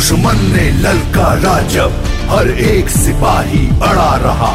[0.00, 1.96] दुश्मन ने ललकारा जब
[2.28, 4.52] हर एक सिपाही अड़ा रहा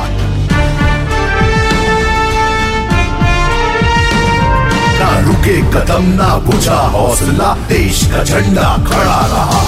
[5.01, 9.61] ना रुके कदम ना बुझा हौसला देश का झंडा खड़ा रहा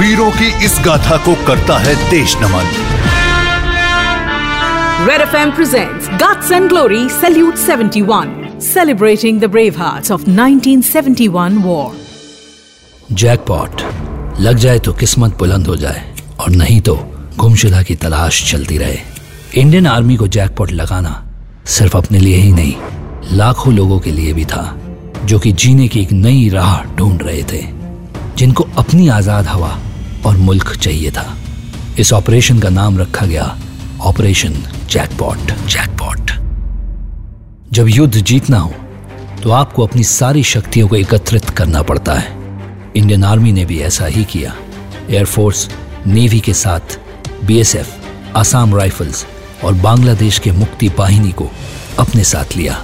[0.00, 2.74] वीरों की इस गाथा को करता है देश नमन
[5.08, 11.88] Red FM presents Guts and Glory Salute 71, celebrating the brave hearts of 1971 war.
[13.10, 13.82] Jackpot.
[14.40, 16.02] लग जाए तो किस्मत बुलंद हो जाए,
[16.40, 16.94] और नहीं तो
[17.36, 18.98] गुमशुदा की तलाश चलती रहे।
[19.54, 21.24] इंडियन आर्मी को जैकपॉट लगाना
[21.68, 22.74] सिर्फ़ अपने लिए ही नहीं,
[23.32, 24.76] लाखों लोगों के लिए भी था,
[25.24, 27.62] जो कि जीने की एक नई राह ढूंढ रहे थे,
[28.36, 29.78] जिनको अपनी आज़ाद हवा
[30.26, 31.26] और मुल्क चाहिए था।
[31.98, 33.56] इस ऑपरेशन का नाम रखा गया
[34.00, 36.30] ऑपरेशन जैकपॉट। जैकपॉट।
[37.72, 38.74] जब युद्ध जीतना हो
[39.42, 42.36] तो आपको अपनी सारी शक्तियों को एकत्रित करना पड़ता है।
[42.96, 44.54] इंडियन आर्मी ने भी ऐसा ही किया।
[45.10, 45.68] एयरफोर्स
[46.06, 46.98] नेवी के साथ,
[47.44, 47.88] बीएसएफ,
[48.36, 49.24] आसाम राइफल्स
[49.64, 51.50] और बांग्लादेश के मुक्ति बाहिनी को
[51.98, 52.78] अपने साथ लिया।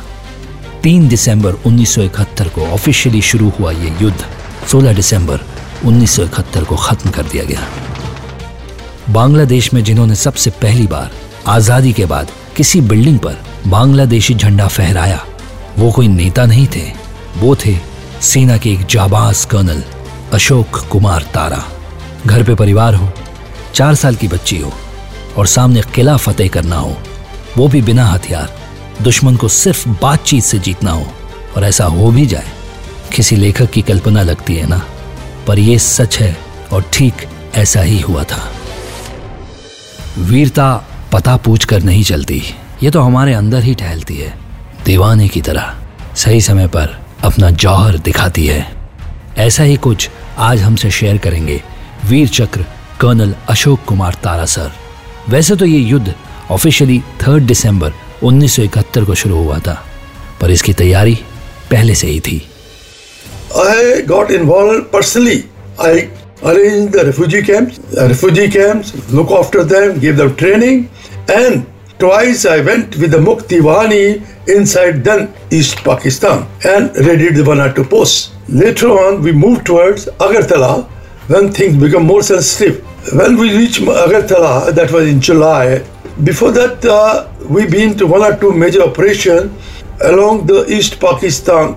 [0.82, 4.24] 3 दिसंबर 1971 को ऑफिशियली शुरू हुआ यह युद्ध।
[4.68, 5.40] 16 दिसंबर
[5.84, 7.66] 1971 को खत्म कर दिया गया।
[9.10, 11.10] बांग्लादेश में जिन्होंने सबसे पहली बार
[11.46, 15.24] आज़ादी के बाद किसी बिल्डिंग पर बांग्लादेशी झंडा फहराया,
[15.78, 16.90] वो कोई नेता नहीं थे।
[17.36, 17.76] वो थे
[18.22, 19.82] सेना के एक जाबाज कर्नल
[20.34, 21.64] अशोक कुमार तारा।
[22.26, 23.10] घर पे परिवार हो,
[23.74, 24.72] चार साल की बच्ची हो,
[25.36, 26.96] और सामने किला फतेह करना हो,
[27.58, 28.56] वो भी बिना हथियार,
[29.02, 31.06] दुश्मन को सिर्फ़ बातचीत से जीतना हो,
[31.56, 32.48] और ऐसा हो भी जाए,
[33.16, 34.82] किसी लेखक की कल्पना लगती है ना?
[35.46, 36.36] पर यह सच है,
[36.72, 37.14] और ठीक
[37.54, 38.52] ऐसा ही हुआ था।
[40.18, 42.42] वीरता पता पूछ कर नहीं चलती,
[42.82, 44.34] ये तो हमारे अंदर ही टहलती है,
[44.84, 45.74] दीवाने की तरह।
[46.16, 48.84] सही समय पर अपना जौहर दिखाती है।
[49.38, 51.60] ऐसा ही कुछ आज हमसे शेयर करेंगे
[52.08, 52.62] वीर चक्र,
[53.00, 54.70] कर्नल अशोक कुमार तारासर
[55.28, 56.14] वैसे तो ये युद्ध
[56.50, 59.74] ऑफिशियली थर्ड दिसंबर 1971 को शुरू हुआ था,
[60.40, 61.14] पर इसकी तैयारी
[61.70, 62.36] पहले से ही थी।
[63.58, 65.42] I got involve personally
[65.86, 68.82] I arrange the refugee camp refugee camp
[69.14, 70.84] look after them give them training
[71.30, 71.62] and
[71.98, 77.60] twice I went with the Mukti Wani inside then East Pakistan and raided the one
[77.60, 78.32] or two posts.
[78.48, 80.84] Later on, we moved towards Agartala
[81.28, 82.84] when things become more sensitive.
[83.14, 85.84] When we reached Agartala, that was in July.
[86.22, 89.50] Before that, uh, we been to one or two major operations
[90.02, 91.76] along the East Pakistan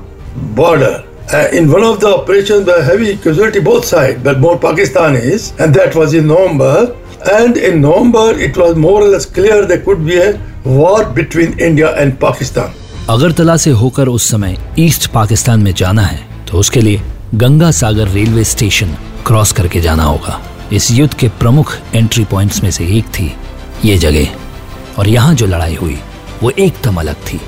[0.56, 1.04] border.
[1.34, 5.74] Uh, in one of the operations, the heavy casualty both sides, but more Pakistanis, and
[5.74, 6.96] that was in November.
[7.26, 11.58] And in November, it was more or less clear there could be a war between
[11.60, 12.70] India and Pakistan.
[13.10, 17.02] Agartala से होकर उस समय east Pakistan में जाना है तो उसके लिए
[17.36, 18.96] Ganga Sagar railway station
[19.28, 20.40] cross करके जाना होगा।
[20.74, 23.32] इस युद्ध के प्रमुख एंट्री पॉइंट्स में से एक थी
[23.86, 25.98] ये जगह। और यहाँ जो लड़ाई हुई
[26.44, 27.40] वो एकदम अलग थी।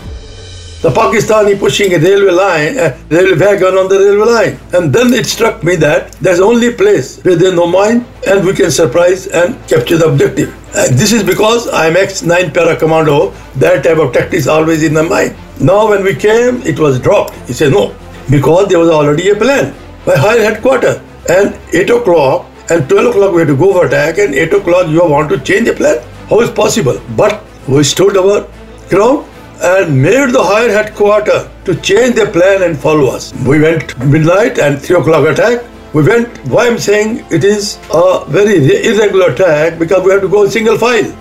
[0.81, 4.59] The Pakistani pushing a railway line, a railway wagon on the railway line.
[4.71, 8.53] And then it struck me that there's only place where there's no mine and we
[8.53, 10.55] can surprise and capture the objective.
[10.73, 15.03] And this is because I'm ex-9 para commando, that type of tactics always in the
[15.03, 15.35] mind.
[15.59, 17.35] Now when we came, it was dropped.
[17.47, 17.93] He said no,
[18.29, 19.75] because there was already a plan
[20.05, 21.01] by higher headquarters.
[21.29, 24.87] And 8 o'clock and 12 o'clock we had to go for attack and 8 o'clock
[24.87, 26.01] you want to change the plan?
[26.29, 27.01] How is possible?
[27.17, 28.47] But we stood our
[28.87, 29.25] ground
[29.61, 33.33] and made the higher headquarters to change their plan and follow us.
[33.45, 35.65] We went midnight and 3 o'clock attack.
[35.93, 38.55] We went, why I'm saying it is a very
[38.85, 41.11] irregular attack because we have to go single file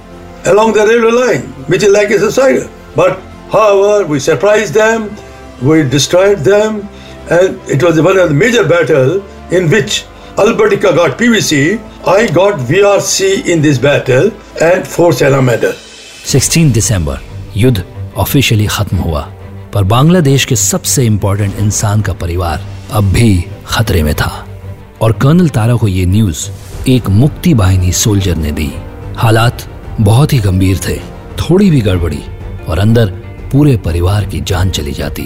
[0.46, 2.70] along the railway line, which is like a suicide.
[2.94, 3.18] But
[3.50, 5.10] however, we surprised them,
[5.62, 6.88] we destroyed them,
[7.30, 10.04] and it was one of the major battle in which
[10.36, 14.30] Albertica got PVC, I got VRC in this battle
[14.62, 15.72] and force Sena medal.
[15.72, 17.18] 16 December,
[17.52, 19.32] Yudh officially खत्म हुआ।
[19.72, 24.46] पर बांग्लादेश के सबसे important इंसान का परिवार अब भी खतरे में था।
[25.00, 26.50] और कर्नल तारा को यह न्यूज़
[26.88, 28.72] एक मुक्ति बाहिनी सोल्जर ने दी।
[29.16, 29.68] हालात
[30.00, 30.98] बहुत ही गंभीर थे,
[31.38, 32.22] थोड़ी भी गड़बड़ी
[32.68, 33.06] और अंदर
[33.52, 35.22] पूरे परिवार की जान चली जाती।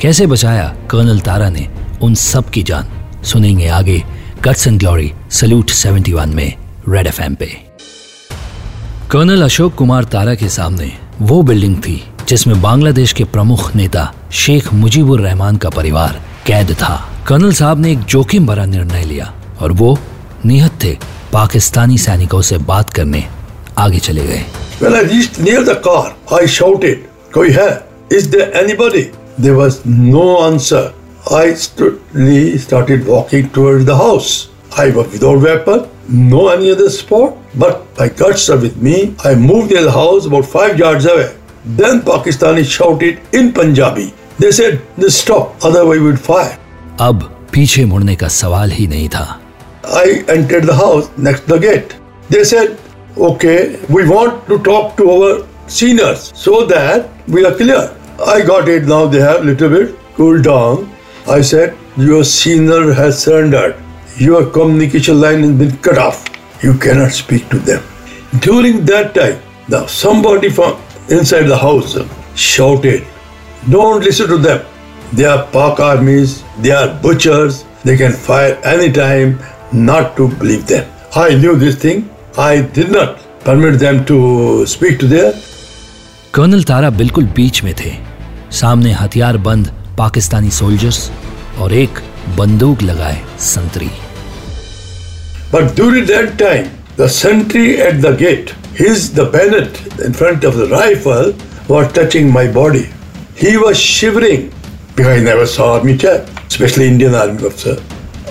[0.00, 1.68] कैसे बचाया कर्नल तारा ने
[2.02, 2.88] उन सब की जान?
[3.24, 4.04] सुनेंगे आगे
[4.42, 6.54] गट्स एंड ग्लोरी सल्यूट 71 में
[6.88, 7.58] रेड एफएम पे।
[9.10, 14.72] कर्नल अशोक कुमार तारा के सामने वो बिल्डिंग थी जिसमें बांग्लादेश के प्रमुख नेता शेख
[14.74, 19.72] मुजीबुर रहमान का परिवार कैद था। कर्नल साहब ने एक जोखिम भरा निर्णय लिया और
[19.72, 19.98] वो
[20.46, 20.98] निहत थे
[21.32, 23.24] पाकिस्तानी सैनिकों से बात करने
[23.78, 24.44] आगे चले गए।
[25.74, 27.04] कार आई शाउटेड
[27.34, 29.02] कोई है is there anybody
[29.40, 30.94] there was no answer
[31.34, 34.48] I steadily started walking toward the house
[41.79, 44.13] Then Pakistani shouted in Punjabi.
[44.39, 46.57] They said, "Just stop, otherwise we would fire."
[47.01, 47.23] अब
[47.53, 49.25] पीछे मुड़ने का सवाल ही नहीं था
[50.01, 50.05] I
[50.35, 51.95] entered the house next to the gate.
[52.29, 52.77] They said,
[53.29, 53.57] "Okay,
[53.95, 55.33] we want to talk to our
[55.75, 57.83] seniors so that we are clear."
[58.35, 58.87] I got it.
[58.93, 60.87] Now they have little bit cooled down.
[61.35, 61.75] I said,
[62.09, 63.75] "Your senior has surrendered.
[64.25, 66.25] Your communication line has been cut off.
[66.65, 67.81] You cannot speak to them."
[68.47, 69.37] During that time,
[69.75, 70.77] now somebody from
[71.16, 71.96] inside the house
[72.34, 73.04] shouted,
[73.70, 74.64] Don't listen to them.
[75.12, 79.38] They are Pak armies, they are butchers, they can fire anytime,
[79.72, 80.88] not to believe them.
[81.14, 82.08] I knew this thing.
[82.38, 85.32] I did not permit them to speak to their.
[86.34, 87.90] Colonel Tara बिल्कुल बीच में थे
[88.60, 91.10] सामने हथियार बंद Pakistani soldiers
[91.60, 91.98] और एक
[92.38, 93.20] बंदूक लगाए
[93.50, 93.90] संतरी
[95.52, 100.56] But during that time, the sentry at the gate, his the bayonet in front of
[100.56, 101.34] the rifle
[101.68, 102.90] was touching my body.
[103.36, 104.52] He was shivering
[104.94, 107.76] because I never saw army chap, especially Indian army officer.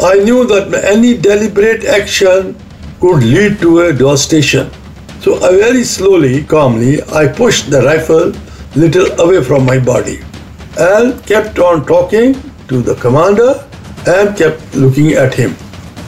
[0.02, 2.56] I knew that any deliberate action
[3.00, 4.70] could lead to a devastation.
[5.22, 8.34] So I very slowly, calmly, I pushed the rifle
[8.76, 10.22] little away from my body
[10.80, 12.34] and kept on talking
[12.68, 13.68] to the commander
[14.08, 15.56] and kept looking at him.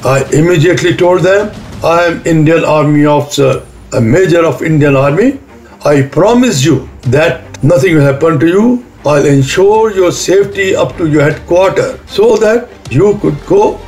[0.03, 1.51] I immediately told them,
[1.83, 3.61] I am Indian Army officer,
[3.93, 5.39] a major of Indian Army.
[5.85, 8.83] I promise you that nothing will happen to you.
[9.05, 13.79] I'll ensure your safety up to your headquarters so that you could go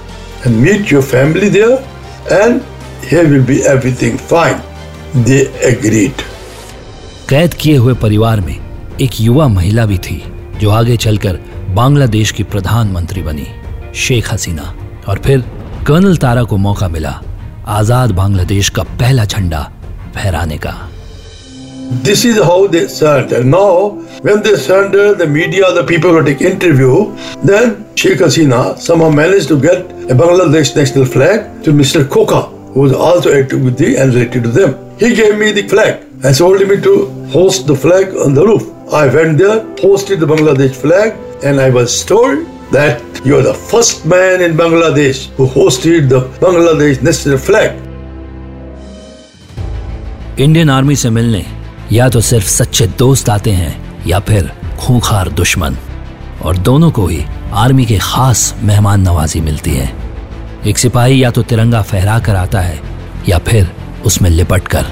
[0.43, 1.77] and meet your family there
[2.31, 2.61] and
[3.03, 4.61] here will be everything fine.
[5.27, 6.23] They agreed.
[7.29, 8.55] कैद किए हुए परिवार में
[9.01, 10.21] एक युवा महिला भी थी
[10.59, 11.39] जो आगे चलकर
[11.75, 13.47] बांग्लादेश की प्रधानमंत्री बनी
[14.03, 14.73] शेख हसीना
[15.07, 15.39] और फिर
[15.87, 17.19] कर्नल तारा को मौका मिला
[17.77, 19.69] आज़ाद बांग्लादेश का पहला झंडा
[20.14, 20.90] फहराने का
[21.90, 23.42] This is how they surrender.
[23.42, 23.90] Now,
[24.22, 27.16] when they surrender, the media, the people will take interview.
[27.42, 32.04] Then Sheikh Hasina somehow managed to get a Bangladesh national flag to Mr.
[32.04, 32.42] Koka,
[32.74, 34.78] who was also active with the and related to them.
[35.00, 36.94] He gave me the flag and told me to
[37.32, 38.70] host the flag on the roof.
[38.92, 44.06] I went there, hosted the Bangladesh flag, and I was told that you're the first
[44.06, 47.83] man in Bangladesh who hosted the Bangladesh national flag.
[50.39, 51.45] Indian army से मिलने,
[51.91, 55.75] या तो सिर्फ़ सच्चे दोस्त आते हैं, या फिर खूंखार दुश्मन।
[56.43, 59.93] और दोनों को ही आर्मी के खास मेहमान नवाजी मिलती है।
[60.67, 62.79] एक सिपाही या तो तिरंगा फहरा कर आता है,
[63.29, 63.71] या फिर
[64.05, 64.85] उसमें लिपट कर।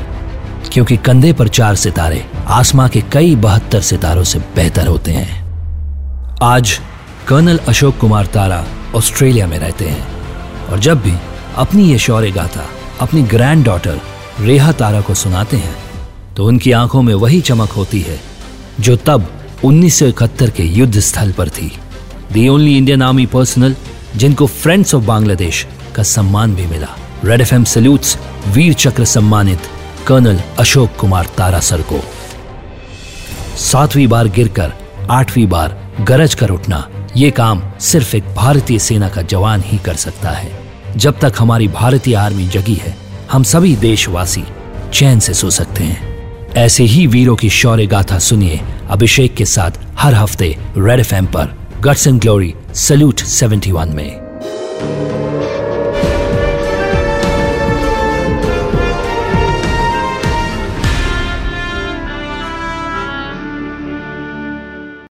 [0.72, 5.44] क्योंकि कंधे पर चार सितारे आसमां के कई बहत्तर सितारों से बेहतर होते हैं।
[6.44, 6.80] आज
[7.28, 8.66] कर्नल अशोक कुमार तारा
[8.96, 10.08] ऑस्ट्रेलिया में रहते हैं।
[10.68, 11.14] और जब भी
[11.56, 12.66] अपनी ये शौर्य गाथा,
[13.02, 14.02] अपनी ग्रैंड डॉटर
[14.40, 15.76] रेहा तारा को सुनाते हैं
[16.36, 18.20] तो उनकी आँखों में वही चमक होती है,
[18.80, 19.28] जो तब
[19.64, 21.72] 1971 के युद्ध स्थल पर थी।
[22.32, 23.76] The only Indian army personnel
[24.16, 25.66] जिनको फ्रेंड्स ऑफ़ बांग्लादेश
[25.96, 26.88] का सम्मान भी मिला।
[27.26, 29.70] Red F M salutes Vir Chakra सम्मानित
[30.08, 32.02] कर्नल अशोक कुमार तारा सर को।
[33.60, 34.74] सातवीं बार गिरकर
[35.12, 36.88] आठवीं बार गरज कर उठना,
[37.18, 40.52] ये काम सिर्फ़ एक भारतीय सेना का जवान ही कर सकता है।
[40.98, 43.03] जब तक हमारी भारतीय आर्मी जगी है
[43.34, 44.44] हम सभी देशवासी
[44.94, 49.72] चैन से सो सकते हैं। ऐसे ही वीरों की शौर्य गाथा सुनिए अभिषेक के साथ
[49.98, 54.23] हर हफ़्ते रेड एफ़ पर। गट्स एंड ग्लोरी सल्यूट 71 में।